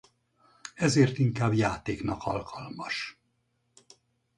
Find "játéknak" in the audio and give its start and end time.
1.53-2.23